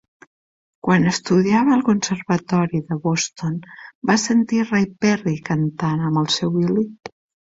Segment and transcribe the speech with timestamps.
[0.85, 3.59] Quan estudiava al Conservatori de Boston,
[4.11, 6.87] va sentir Ray Perry cantant amb el seu violí.